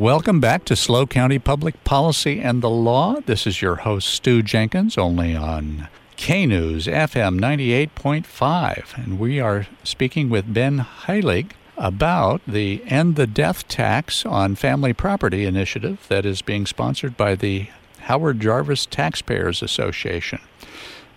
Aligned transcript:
Welcome 0.00 0.40
back 0.40 0.64
to 0.64 0.74
SLO 0.76 1.06
County 1.06 1.38
Public 1.38 1.84
Policy 1.84 2.40
and 2.40 2.62
the 2.62 2.70
Law. 2.70 3.20
This 3.20 3.46
is 3.46 3.60
your 3.60 3.76
host, 3.76 4.08
Stew 4.08 4.42
Jenkins, 4.42 4.96
only 4.96 5.36
on 5.36 5.88
K 6.16 6.46
News 6.46 6.86
FM 6.86 7.38
98.5. 7.38 8.96
And 8.96 9.20
we 9.20 9.40
are 9.40 9.66
speaking 9.84 10.30
with 10.30 10.54
Ben 10.54 10.78
Heilig 10.78 11.50
about 11.76 12.40
the 12.48 12.82
End 12.86 13.16
the 13.16 13.26
Death 13.26 13.68
Tax 13.68 14.24
on 14.24 14.54
Family 14.54 14.94
Property 14.94 15.44
initiative 15.44 16.06
that 16.08 16.24
is 16.24 16.40
being 16.40 16.64
sponsored 16.64 17.18
by 17.18 17.34
the 17.34 17.68
Howard 17.98 18.40
Jarvis 18.40 18.86
Taxpayers 18.86 19.62
Association. 19.62 20.40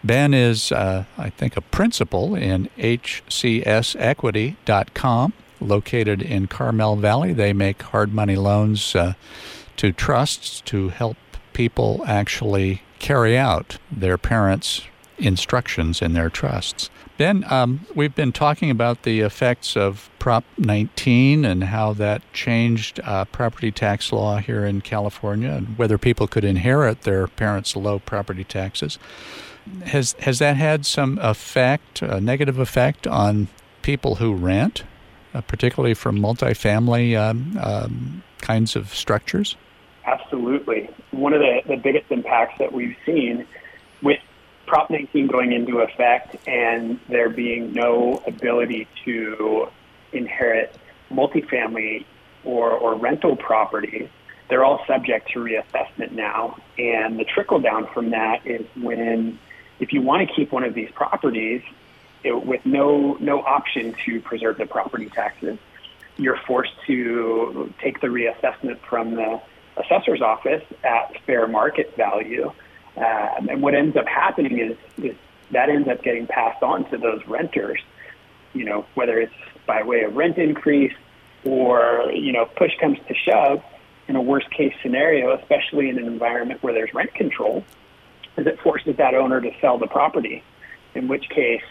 Ben 0.03 0.33
is, 0.33 0.73
uh, 0.73 1.05
I 1.17 1.29
think, 1.29 1.55
a 1.55 1.61
principal 1.61 2.35
in 2.35 2.67
hcsequity.com 2.77 5.33
located 5.63 6.21
in 6.21 6.47
Carmel 6.47 6.95
Valley. 6.95 7.33
They 7.33 7.53
make 7.53 7.81
hard 7.81 8.13
money 8.13 8.35
loans 8.35 8.95
uh, 8.95 9.13
to 9.77 9.91
trusts 9.91 10.61
to 10.61 10.89
help 10.89 11.17
people 11.53 12.03
actually 12.07 12.81
carry 12.99 13.37
out 13.37 13.77
their 13.91 14.17
parents' 14.17 14.83
instructions 15.17 16.01
in 16.01 16.13
their 16.13 16.29
trusts. 16.29 16.89
Ben, 17.17 17.45
um, 17.51 17.85
we've 17.93 18.15
been 18.15 18.31
talking 18.31 18.71
about 18.71 19.03
the 19.03 19.19
effects 19.19 19.77
of 19.77 20.09
Prop 20.17 20.43
19 20.57 21.45
and 21.45 21.65
how 21.65 21.93
that 21.93 22.21
changed 22.33 22.99
uh, 23.03 23.25
property 23.25 23.71
tax 23.71 24.11
law 24.11 24.37
here 24.37 24.65
in 24.65 24.81
California 24.81 25.51
and 25.51 25.77
whether 25.77 25.97
people 25.97 26.27
could 26.27 26.43
inherit 26.43 27.01
their 27.01 27.27
parents' 27.27 27.75
low 27.75 27.99
property 27.99 28.43
taxes. 28.43 28.97
Has 29.85 30.13
has 30.19 30.39
that 30.39 30.57
had 30.57 30.85
some 30.85 31.19
effect, 31.19 32.01
a 32.01 32.19
negative 32.19 32.57
effect 32.57 33.07
on 33.07 33.47
people 33.81 34.15
who 34.15 34.33
rent? 34.33 34.83
Uh, 35.33 35.41
particularly 35.41 35.93
for 35.93 36.11
multifamily 36.11 37.17
um, 37.17 37.57
um, 37.61 38.23
kinds 38.39 38.75
of 38.75 38.93
structures? 38.93 39.55
Absolutely. 40.05 40.89
One 41.11 41.33
of 41.33 41.39
the, 41.39 41.61
the 41.65 41.77
biggest 41.77 42.11
impacts 42.11 42.59
that 42.59 42.71
we've 42.73 42.95
seen 43.05 43.47
with 44.01 44.19
Prop 44.65 44.89
19 44.89 45.27
going 45.27 45.53
into 45.53 45.79
effect 45.79 46.35
and 46.47 46.99
there 47.07 47.29
being 47.29 47.73
no 47.73 48.21
ability 48.27 48.87
to 49.05 49.67
inherit 50.11 50.75
multifamily 51.11 52.05
or, 52.43 52.71
or 52.71 52.95
rental 52.95 53.35
properties, 53.35 54.09
they're 54.49 54.63
all 54.63 54.83
subject 54.85 55.31
to 55.31 55.39
reassessment 55.39 56.11
now. 56.11 56.57
And 56.77 57.19
the 57.19 57.23
trickle 57.23 57.59
down 57.59 57.87
from 57.93 58.11
that 58.11 58.45
is 58.45 58.65
when, 58.75 59.39
if 59.79 59.93
you 59.93 60.01
want 60.01 60.27
to 60.27 60.35
keep 60.35 60.51
one 60.51 60.63
of 60.63 60.73
these 60.73 60.91
properties, 60.91 61.61
it, 62.23 62.45
with 62.45 62.65
no 62.65 63.17
no 63.19 63.41
option 63.41 63.95
to 64.05 64.21
preserve 64.21 64.57
the 64.57 64.65
property 64.65 65.09
taxes. 65.09 65.57
You're 66.17 66.39
forced 66.47 66.73
to 66.87 67.73
take 67.81 68.01
the 68.01 68.07
reassessment 68.07 68.79
from 68.87 69.15
the 69.15 69.41
assessor's 69.77 70.21
office 70.21 70.63
at 70.83 71.19
fair 71.25 71.47
market 71.47 71.95
value, 71.97 72.51
um, 72.97 73.49
and 73.49 73.61
what 73.61 73.73
ends 73.73 73.97
up 73.97 74.07
happening 74.07 74.59
is, 74.59 74.77
is 75.03 75.15
that 75.51 75.69
ends 75.69 75.87
up 75.87 76.03
getting 76.03 76.27
passed 76.27 76.61
on 76.61 76.89
to 76.91 76.97
those 76.97 77.25
renters. 77.27 77.79
You 78.53 78.65
know, 78.65 78.85
whether 78.93 79.19
it's 79.19 79.33
by 79.65 79.81
way 79.83 80.03
of 80.03 80.15
rent 80.15 80.37
increase 80.37 80.93
or 81.43 82.11
you 82.13 82.31
know 82.31 82.45
push 82.45 82.71
comes 82.79 82.99
to 83.07 83.15
shove, 83.15 83.63
in 84.07 84.15
a 84.15 84.21
worst 84.21 84.49
case 84.51 84.73
scenario, 84.81 85.35
especially 85.37 85.89
in 85.89 85.97
an 85.97 86.05
environment 86.05 86.61
where 86.61 86.73
there's 86.73 86.93
rent 86.93 87.13
control, 87.13 87.63
is 88.37 88.45
it 88.47 88.59
forces 88.61 88.97
that 88.97 89.13
owner 89.13 89.41
to 89.41 89.51
sell 89.61 89.77
the 89.77 89.87
property. 89.87 90.43
In 90.95 91.07
which 91.07 91.27
case, 91.29 91.63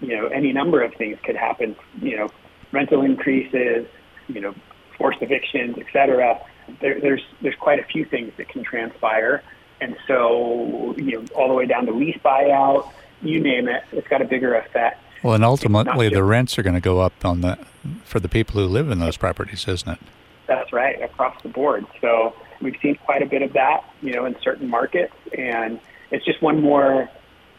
you 0.00 0.16
know, 0.16 0.26
any 0.28 0.52
number 0.52 0.82
of 0.82 0.94
things 0.94 1.18
could 1.22 1.36
happen. 1.36 1.76
You 2.00 2.16
know, 2.16 2.28
rental 2.72 3.02
increases, 3.02 3.86
you 4.28 4.40
know, 4.40 4.54
forced 4.96 5.22
evictions, 5.22 5.76
et 5.78 5.86
cetera. 5.92 6.40
There, 6.80 7.00
there's 7.00 7.22
there's 7.40 7.56
quite 7.56 7.78
a 7.78 7.84
few 7.84 8.04
things 8.04 8.32
that 8.36 8.48
can 8.48 8.62
transpire, 8.62 9.42
and 9.80 9.96
so 10.06 10.94
you 10.96 11.12
know, 11.12 11.24
all 11.34 11.48
the 11.48 11.54
way 11.54 11.66
down 11.66 11.86
to 11.86 11.92
lease 11.92 12.18
buyout, 12.24 12.90
you 13.22 13.40
name 13.40 13.68
it, 13.68 13.84
it's 13.92 14.08
got 14.08 14.20
a 14.20 14.26
bigger 14.26 14.54
effect. 14.54 15.02
Well, 15.22 15.34
and 15.34 15.44
ultimately, 15.44 16.08
the 16.08 16.22
rents 16.22 16.58
are 16.58 16.62
going 16.62 16.74
to 16.74 16.80
go 16.80 17.00
up 17.00 17.24
on 17.24 17.40
the 17.40 17.58
for 18.04 18.20
the 18.20 18.28
people 18.28 18.60
who 18.60 18.66
live 18.66 18.90
in 18.90 18.98
those 18.98 19.16
properties, 19.16 19.66
isn't 19.66 19.90
it? 19.90 19.98
That's 20.46 20.72
right, 20.72 21.02
across 21.02 21.40
the 21.42 21.48
board. 21.48 21.86
So 22.00 22.34
we've 22.60 22.76
seen 22.80 22.96
quite 22.96 23.22
a 23.22 23.26
bit 23.26 23.42
of 23.42 23.52
that, 23.54 23.84
you 24.00 24.12
know, 24.12 24.24
in 24.24 24.36
certain 24.42 24.68
markets, 24.68 25.14
and 25.36 25.80
it's 26.10 26.24
just 26.24 26.40
one 26.40 26.60
more 26.60 27.08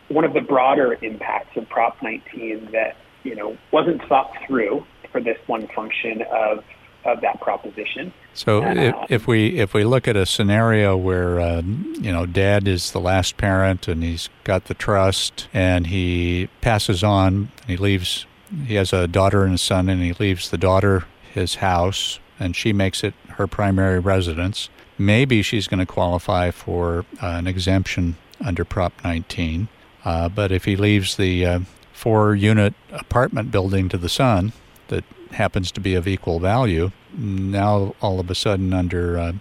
one 0.09 0.25
of 0.25 0.33
the 0.33 0.41
broader 0.41 0.97
impacts 1.01 1.55
of 1.55 1.69
Prop 1.69 2.01
19 2.01 2.69
that 2.71 2.97
you 3.23 3.35
know 3.35 3.57
wasn't 3.71 4.01
thought 4.07 4.31
through 4.45 4.85
for 5.11 5.21
this 5.21 5.37
one 5.47 5.67
function 5.69 6.23
of 6.31 6.63
of 7.05 7.21
that 7.21 7.39
proposition. 7.39 8.11
So 8.33 8.63
uh, 8.63 8.73
if, 8.73 8.95
if, 9.09 9.27
we 9.27 9.57
if 9.57 9.73
we 9.73 9.83
look 9.83 10.07
at 10.07 10.15
a 10.15 10.25
scenario 10.25 10.97
where 10.97 11.39
uh, 11.39 11.61
you 11.61 12.11
know 12.11 12.25
dad 12.25 12.67
is 12.67 12.91
the 12.91 12.99
last 12.99 13.37
parent 13.37 13.87
and 13.87 14.03
he's 14.03 14.29
got 14.43 14.65
the 14.65 14.73
trust 14.73 15.47
and 15.53 15.87
he 15.87 16.49
passes 16.61 17.03
on 17.03 17.51
and 17.61 17.69
he 17.69 17.77
leaves 17.77 18.25
he 18.65 18.75
has 18.75 18.91
a 18.91 19.07
daughter 19.07 19.43
and 19.43 19.55
a 19.55 19.57
son 19.57 19.89
and 19.89 20.01
he 20.01 20.13
leaves 20.13 20.49
the 20.49 20.57
daughter 20.57 21.05
his 21.33 21.55
house 21.55 22.19
and 22.39 22.55
she 22.55 22.73
makes 22.73 23.03
it 23.03 23.13
her 23.29 23.47
primary 23.47 23.99
residence 23.99 24.69
maybe 24.97 25.41
she's 25.41 25.67
going 25.67 25.79
to 25.79 25.85
qualify 25.85 26.49
for 26.49 27.05
uh, 27.21 27.27
an 27.27 27.47
exemption 27.47 28.17
under 28.41 28.65
prop 28.65 28.93
19 29.03 29.67
uh, 30.05 30.29
but 30.29 30.51
if 30.51 30.65
he 30.65 30.75
leaves 30.75 31.17
the 31.17 31.45
uh, 31.45 31.59
four 31.91 32.35
unit 32.35 32.73
apartment 32.91 33.51
building 33.51 33.89
to 33.89 33.97
the 33.97 34.09
son 34.09 34.53
that 34.87 35.03
happens 35.31 35.71
to 35.71 35.81
be 35.81 35.95
of 35.95 36.07
equal 36.07 36.39
value, 36.39 36.91
now 37.17 37.93
all 38.01 38.19
of 38.19 38.29
a 38.29 38.35
sudden 38.35 38.73
under 38.73 39.17
uh, 39.17 39.33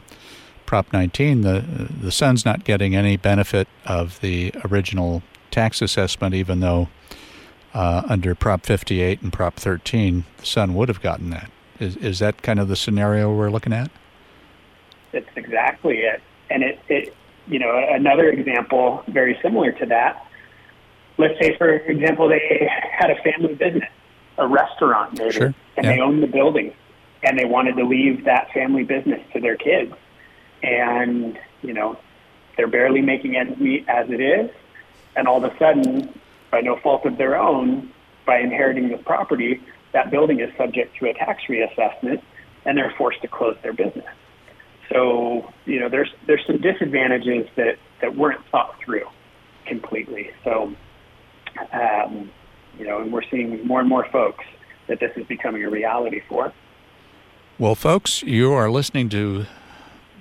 Prop 0.67 0.93
19, 0.93 1.43
the, 1.43 1.89
the 2.01 2.13
son's 2.13 2.45
not 2.45 2.65
getting 2.65 2.95
any 2.95 3.17
benefit 3.17 3.69
of 3.87 4.21
the 4.21 4.53
original 4.71 5.23
tax 5.51 5.81
assessment, 5.81 6.35
even 6.35 6.61
though 6.61 6.89
uh, 7.73 8.03
under 8.09 8.35
Prop 8.35 8.67
58 8.67 9.23
and 9.23 9.33
Prop 9.33 9.55
13, 9.55 10.25
the 10.37 10.47
son 10.47 10.75
would 10.75 10.89
have 10.89 11.01
gotten 11.01 11.31
that. 11.31 11.51
Is, 11.79 11.97
is 11.97 12.19
that 12.19 12.43
kind 12.43 12.59
of 12.59 12.69
the 12.69 12.77
scenario 12.77 13.35
we're 13.35 13.51
looking 13.51 13.73
at? 13.73 13.91
That's 15.13 15.29
exactly 15.37 15.99
it. 15.99 16.21
And 16.51 16.63
it, 16.63 16.81
it, 16.89 17.17
you 17.47 17.59
know, 17.59 17.83
another 17.91 18.29
example 18.29 19.05
very 19.09 19.39
similar 19.41 19.73
to 19.73 19.87
that 19.87 20.28
let's 21.19 21.39
say, 21.41 21.57
for 21.57 21.69
example, 21.69 22.29
they 22.29 22.71
had 22.91 23.11
a 23.11 23.17
family 23.23 23.55
business, 23.55 23.91
a 24.39 24.47
restaurant 24.47 25.19
maybe, 25.19 25.33
sure. 25.33 25.55
and 25.77 25.85
yeah. 25.85 25.97
they 25.97 26.01
owned 26.01 26.23
the 26.23 26.29
building, 26.29 26.73
and 27.23 27.39
they 27.39 27.45
wanted 27.45 27.77
to 27.77 27.85
leave 27.85 28.25
that 28.25 28.51
family 28.53 28.85
business 28.85 29.21
to 29.33 29.41
their 29.41 29.57
kids, 29.57 29.93
and 30.63 31.39
you 31.63 31.75
know, 31.75 31.99
they're 32.57 32.69
barely 32.69 33.03
making 33.03 33.37
ends 33.37 33.59
meet 33.59 33.87
as 33.89 34.09
it 34.11 34.21
is, 34.21 34.51
and 35.17 35.27
all 35.29 35.45
of 35.45 35.53
a 35.53 35.59
sudden, 35.59 36.09
by 36.51 36.61
no 36.61 36.77
fault 36.77 37.05
of 37.05 37.19
their 37.19 37.37
own, 37.37 37.93
by 38.25 38.39
inheriting 38.39 38.89
the 38.89 38.99
property, 38.99 39.61
that 39.93 40.11
building 40.11 40.41
is 40.41 40.51
subject 40.57 40.97
to 40.99 41.11
a 41.11 41.15
tax 41.15 41.43
reassessment, 41.49 42.23
and 42.65 42.79
they're 42.79 42.95
forced 42.97 43.21
to 43.23 43.29
close 43.29 43.57
their 43.63 43.73
business. 43.73 44.07
So, 44.91 45.53
you 45.67 45.81
know, 45.81 45.89
there's 45.89 46.11
there's 46.27 46.45
some 46.47 46.61
disadvantages 46.61 47.49
that 47.57 47.79
that 48.01 48.17
weren't 48.17 48.41
thought 48.51 48.77
through 48.85 49.07
completely. 49.67 50.31
So 50.45 50.73
um, 51.73 52.31
you 52.79 52.87
know, 52.87 53.01
and 53.01 53.13
we're 53.13 53.29
seeing 53.31 53.67
more 53.67 53.81
and 53.81 53.89
more 53.89 54.07
folks 54.11 54.45
that 54.87 55.01
this 55.01 55.11
is 55.17 55.27
becoming 55.27 55.65
a 55.65 55.71
reality 55.71 56.21
for. 56.29 56.53
Well, 57.59 57.75
folks, 57.75 58.23
you 58.23 58.53
are 58.53 58.71
listening 58.71 59.09
to 59.11 59.45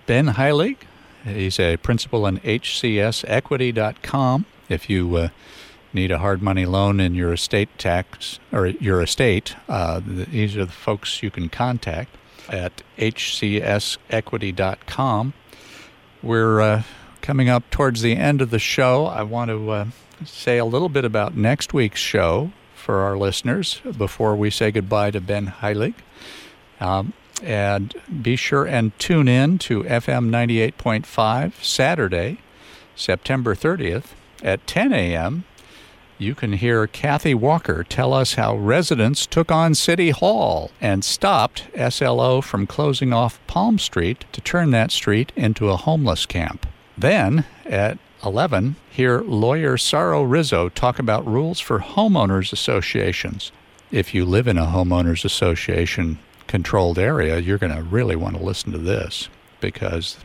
Ben 0.05 0.27
Heilig. 0.29 0.77
He's 1.23 1.59
a 1.59 1.77
principal 1.77 2.25
in 2.25 2.39
hcsequity.com. 2.39 4.45
If 4.69 4.89
you 4.89 5.15
uh, 5.15 5.29
need 5.93 6.11
a 6.11 6.17
hard 6.17 6.41
money 6.41 6.65
loan 6.65 6.99
in 6.99 7.15
your 7.15 7.31
estate 7.33 7.69
tax 7.77 8.39
or 8.51 8.67
your 8.67 9.01
estate, 9.01 9.55
uh, 9.69 10.01
these 10.03 10.57
are 10.57 10.65
the 10.65 10.71
folks 10.71 11.21
you 11.21 11.29
can 11.29 11.49
contact 11.49 12.15
at 12.49 12.81
hcsequity.com. 12.97 15.33
We're 16.23 16.61
uh, 16.61 16.81
coming 17.21 17.49
up 17.49 17.69
towards 17.69 18.01
the 18.01 18.15
end 18.15 18.41
of 18.41 18.49
the 18.49 18.59
show. 18.59 19.05
I 19.05 19.21
want 19.23 19.49
to 19.49 19.69
uh, 19.69 19.85
say 20.25 20.57
a 20.57 20.65
little 20.65 20.89
bit 20.89 21.05
about 21.05 21.35
next 21.35 21.73
week's 21.73 21.99
show 21.99 22.51
for 22.75 22.99
our 23.01 23.17
listeners 23.17 23.81
before 23.97 24.35
we 24.35 24.49
say 24.49 24.71
goodbye 24.71 25.11
to 25.11 25.21
Ben 25.21 25.47
Heilig. 25.47 25.95
Um, 26.79 27.13
and 27.43 27.93
be 28.21 28.35
sure 28.35 28.65
and 28.65 28.97
tune 28.97 29.27
in 29.27 29.57
to 29.59 29.83
FM 29.83 30.29
98.5 30.29 31.63
Saturday, 31.63 32.39
September 32.95 33.53
30th 33.55 34.13
at 34.41 34.65
10 34.67 34.93
a.m. 34.93 35.45
You 36.19 36.33
can 36.33 36.53
hear 36.53 36.87
Kathy 36.87 37.35
Walker 37.35 37.83
tell 37.83 38.11
us 38.11 38.33
how 38.33 38.55
residents 38.55 39.27
took 39.27 39.51
on 39.51 39.75
City 39.75 40.09
Hall 40.09 40.71
and 40.81 41.03
stopped 41.05 41.65
SLO 41.89 42.41
from 42.41 42.65
closing 42.65 43.13
off 43.13 43.39
Palm 43.45 43.77
Street 43.77 44.25
to 44.31 44.41
turn 44.41 44.71
that 44.71 44.91
street 44.91 45.31
into 45.35 45.69
a 45.69 45.77
homeless 45.77 46.25
camp. 46.25 46.65
Then, 46.97 47.45
at 47.65 47.99
11, 48.23 48.75
hear 48.89 49.21
lawyer 49.21 49.77
Saro 49.77 50.23
Rizzo 50.23 50.69
talk 50.69 50.99
about 50.99 51.27
rules 51.27 51.59
for 51.59 51.79
homeowners 51.79 52.51
associations. 52.51 53.51
If 53.91 54.13
you 54.13 54.25
live 54.25 54.47
in 54.47 54.57
a 54.57 54.65
homeowners 54.65 55.23
association, 55.23 56.19
controlled 56.47 56.97
area, 56.97 57.39
you're 57.39 57.57
going 57.57 57.75
to 57.75 57.83
really 57.83 58.15
want 58.15 58.35
to 58.37 58.43
listen 58.43 58.71
to 58.71 58.77
this 58.77 59.29
because 59.59 60.17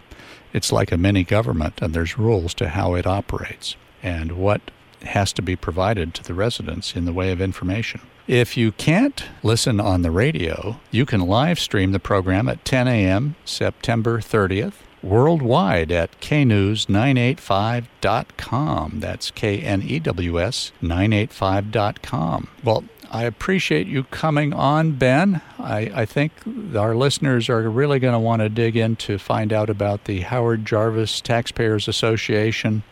it's 0.53 0.73
like 0.73 0.93
a 0.93 0.97
mini 0.97 1.25
government 1.25 1.81
and 1.83 1.93
there's 1.93 2.19
rules 2.19 2.55
to 2.55 2.71
how 2.71 2.95
it 2.95 3.07
operates 3.07 3.77
and 4.03 4.33
what 4.33 4.71
has 5.03 5.33
to 5.35 5.43
be 5.43 5.57
provided 5.57 6.15
to 6.15 6.23
the 6.23 6.35
residents 6.35 6.95
in 6.95 7.05
the 7.05 7.13
way 7.13 7.33
of 7.33 7.41
information. 7.41 8.01
If 8.29 8.57
you 8.57 8.73
can't 8.73 9.25
listen 9.43 9.81
on 9.81 10.03
the 10.03 10.11
radio, 10.11 10.81
you 10.91 11.05
can 11.05 11.21
live 11.21 11.59
stream 11.59 11.93
the 11.93 11.99
program 11.99 12.49
at 12.49 12.65
10 12.65 12.87
a.m. 12.87 13.35
September 13.45 14.21
30th 14.21 14.75
worldwide 15.03 15.93
at 15.93 16.19
knews985.com. 16.21 19.01
That's 19.01 19.31
K 19.31 19.61
N 19.61 19.83
E 19.83 19.99
W 19.99 20.41
S 20.41 20.73
985.com. 20.83 22.49
Well, 22.63 22.85
I 23.11 23.25
appreciate 23.25 23.87
you 23.87 24.05
coming 24.05 24.53
on, 24.55 24.93
Ben. 24.93 25.43
I, 25.59 25.91
I 25.95 26.07
think 26.07 26.33
our 26.75 26.95
listeners 26.95 27.51
are 27.51 27.69
really 27.69 27.99
going 27.99 28.15
to 28.15 28.19
want 28.19 28.41
to 28.41 28.49
dig 28.49 28.75
in 28.75 28.97
to 28.97 29.19
find 29.19 29.53
out 29.53 29.69
about 29.69 30.07
the 30.07 30.21
Howard 30.21 30.65
Jarvis 30.65 31.21
Taxpayers 31.21 31.87
Association 31.89 32.85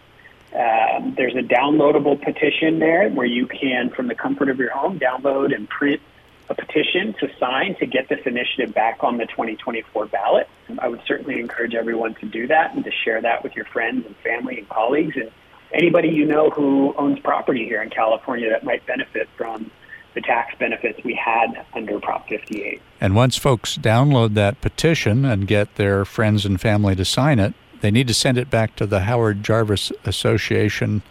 Um, 0.52 1.14
there's 1.16 1.36
a 1.36 1.42
downloadable 1.42 2.20
petition 2.22 2.80
there 2.80 3.08
where 3.10 3.26
you 3.26 3.46
can, 3.46 3.90
from 3.90 4.08
the 4.08 4.16
comfort 4.16 4.48
of 4.48 4.58
your 4.58 4.72
home, 4.72 4.98
download 4.98 5.54
and 5.54 5.68
print 5.68 6.00
a 6.48 6.54
petition 6.54 7.12
to 7.20 7.28
sign 7.38 7.76
to 7.78 7.86
get 7.86 8.08
this 8.08 8.20
initiative 8.24 8.72
back 8.74 9.04
on 9.04 9.18
the 9.18 9.26
2024 9.26 10.06
ballot. 10.06 10.48
I 10.78 10.88
would 10.88 11.02
certainly 11.06 11.38
encourage 11.40 11.74
everyone 11.74 12.14
to 12.16 12.26
do 12.26 12.48
that 12.48 12.74
and 12.74 12.82
to 12.84 12.90
share 13.04 13.20
that 13.20 13.44
with 13.44 13.54
your 13.54 13.66
friends 13.66 14.06
and 14.06 14.16
family 14.16 14.58
and 14.58 14.68
colleagues 14.68 15.14
and 15.16 15.30
anybody 15.72 16.08
you 16.08 16.24
know 16.24 16.50
who 16.50 16.94
owns 16.96 17.18
property 17.20 17.64
here 17.64 17.82
in 17.82 17.90
California 17.90 18.48
that 18.50 18.64
might 18.64 18.84
benefit 18.86 19.28
from 19.36 19.70
the 20.14 20.20
tax 20.22 20.54
benefits 20.58 20.98
we 21.04 21.14
had 21.14 21.64
under 21.74 22.00
Prop 22.00 22.26
58. 22.28 22.80
And 23.00 23.14
once 23.14 23.36
folks 23.36 23.76
download 23.76 24.34
that 24.34 24.60
petition 24.62 25.24
and 25.24 25.46
get 25.46 25.74
their 25.76 26.04
friends 26.04 26.46
and 26.46 26.58
family 26.60 26.96
to 26.96 27.04
sign 27.04 27.38
it, 27.38 27.54
they 27.82 27.90
need 27.90 28.08
to 28.08 28.14
send 28.14 28.38
it 28.38 28.48
back 28.48 28.74
to 28.76 28.86
the 28.86 29.00
Howard 29.00 29.42
Jarvis 29.42 29.92
Association 30.04 31.02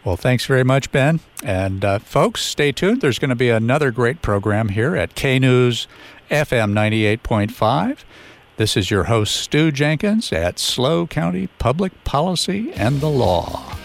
Well, 0.03 0.17
thanks 0.17 0.45
very 0.45 0.65
much, 0.65 0.91
Ben. 0.91 1.21
And 1.43 1.85
uh, 1.85 1.99
folks, 1.99 2.41
stay 2.41 2.71
tuned. 2.73 3.01
There's 3.01 3.19
going 3.19 3.29
to 3.29 3.35
be 3.35 3.49
another 3.49 3.89
great 3.89 4.21
program 4.21 4.69
here 4.69 4.95
at 4.95 5.15
K 5.15 5.39
News 5.39 5.87
FM 6.29 6.73
98.5. 6.73 7.99
This 8.57 8.75
is 8.77 8.91
your 8.91 9.05
host, 9.05 9.35
Stew 9.35 9.71
Jenkins 9.71 10.31
at 10.33 10.59
SLO 10.59 11.07
County 11.07 11.47
Public 11.57 12.03
Policy 12.03 12.71
and 12.73 12.99
the 12.99 13.09
Law. 13.09 13.77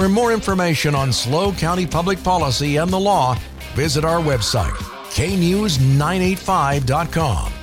For 0.00 0.08
more 0.08 0.32
information 0.32 0.94
on 0.94 1.12
SLO 1.12 1.52
County 1.52 1.86
public 1.86 2.24
policy 2.24 2.78
and 2.78 2.90
the 2.90 2.98
law, 2.98 3.38
visit 3.74 4.02
our 4.02 4.18
website, 4.18 4.72
knews985.com. 5.10 7.59